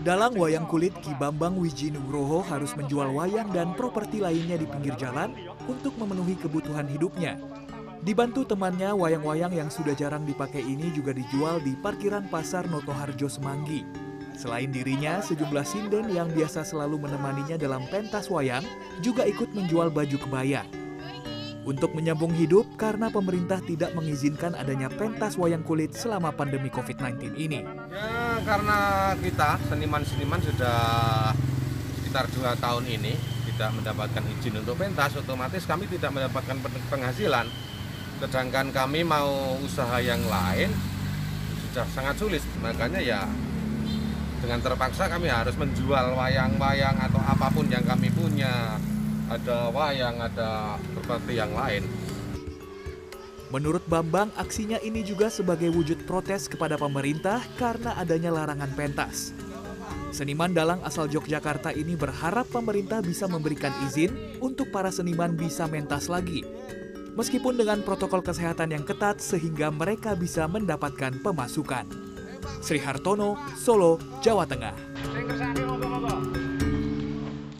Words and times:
Dalang 0.00 0.40
wayang 0.40 0.64
kulit 0.64 0.96
Ki 1.04 1.12
Bambang 1.20 1.60
Wiji 1.60 1.92
Nugroho 1.92 2.40
harus 2.40 2.72
menjual 2.72 3.12
wayang 3.12 3.52
dan 3.52 3.76
properti 3.76 4.24
lainnya 4.24 4.56
di 4.56 4.64
pinggir 4.64 4.96
jalan 4.96 5.36
untuk 5.68 5.92
memenuhi 6.00 6.32
kebutuhan 6.40 6.88
hidupnya. 6.88 7.36
Dibantu 8.00 8.48
temannya, 8.48 8.96
wayang-wayang 8.96 9.52
yang 9.52 9.68
sudah 9.68 9.92
jarang 9.92 10.24
dipakai 10.24 10.64
ini 10.64 10.88
juga 10.96 11.12
dijual 11.12 11.60
di 11.60 11.76
parkiran 11.76 12.24
pasar 12.32 12.64
Notoharjo 12.72 13.28
Semanggi. 13.28 13.84
Selain 14.38 14.70
dirinya, 14.70 15.20
sejumlah 15.20 15.66
sinden 15.66 16.08
yang 16.14 16.30
biasa 16.32 16.64
selalu 16.64 17.04
menemaninya 17.04 17.60
dalam 17.60 17.84
pentas 17.90 18.32
wayang 18.32 18.64
juga 19.04 19.28
ikut 19.28 19.50
menjual 19.52 19.92
baju 19.92 20.14
kebaya. 20.14 20.64
Untuk 21.68 21.92
menyambung 21.92 22.32
hidup 22.32 22.80
karena 22.80 23.12
pemerintah 23.12 23.60
tidak 23.60 23.92
mengizinkan 23.92 24.56
adanya 24.56 24.88
pentas 24.88 25.36
wayang 25.36 25.60
kulit 25.60 25.92
selama 25.92 26.32
pandemi 26.32 26.72
COVID-19 26.72 27.36
ini. 27.36 27.60
Ya 27.92 28.40
karena 28.40 29.12
kita 29.20 29.60
seniman-seniman 29.68 30.40
sudah 30.40 30.80
sekitar 32.00 32.24
dua 32.32 32.56
tahun 32.56 32.88
ini 32.88 33.12
tidak 33.52 33.76
mendapatkan 33.76 34.24
izin 34.40 34.64
untuk 34.64 34.80
pentas, 34.80 35.12
otomatis 35.20 35.68
kami 35.68 35.84
tidak 35.92 36.08
mendapatkan 36.16 36.56
penghasilan. 36.88 37.44
Sedangkan 38.16 38.72
kami 38.72 39.04
mau 39.04 39.60
usaha 39.60 40.00
yang 40.00 40.24
lain 40.24 40.72
sudah 41.68 41.84
sangat 41.92 42.16
sulit, 42.16 42.40
makanya 42.64 43.04
ya 43.04 43.28
dengan 44.40 44.64
terpaksa 44.64 45.04
kami 45.12 45.28
harus 45.28 45.52
menjual 45.60 46.16
wayang-wayang 46.16 46.96
atau 46.96 47.20
apa 47.20 47.52
pun 47.52 47.68
yang 47.68 47.84
kami 47.84 48.08
punya. 48.08 48.80
Ada 49.28 49.68
wayang, 49.68 50.16
ada 50.24 50.80
seperti 50.96 51.36
yang 51.36 51.52
lain. 51.52 51.84
Menurut 53.48 53.84
Bambang, 53.88 54.28
aksinya 54.36 54.76
ini 54.80 55.00
juga 55.00 55.32
sebagai 55.32 55.72
wujud 55.72 56.04
protes 56.04 56.48
kepada 56.48 56.76
pemerintah 56.76 57.40
karena 57.56 57.96
adanya 57.96 58.28
larangan 58.28 58.68
pentas. 58.76 59.32
Seniman 60.12 60.56
dalang 60.56 60.80
asal 60.84 61.08
Yogyakarta 61.08 61.72
ini 61.76 61.92
berharap 61.92 62.48
pemerintah 62.48 63.04
bisa 63.04 63.28
memberikan 63.28 63.72
izin 63.84 64.40
untuk 64.40 64.72
para 64.72 64.88
seniman 64.88 65.36
bisa 65.36 65.68
mentas 65.68 66.08
lagi. 66.08 66.44
Meskipun 67.16 67.60
dengan 67.60 67.84
protokol 67.84 68.24
kesehatan 68.24 68.72
yang 68.72 68.84
ketat 68.84 69.20
sehingga 69.20 69.68
mereka 69.68 70.16
bisa 70.16 70.48
mendapatkan 70.48 71.20
pemasukan. 71.20 71.84
Sri 72.64 72.80
Hartono, 72.80 73.36
Solo, 73.56 74.00
Jawa 74.24 74.48
Tengah. 74.48 74.76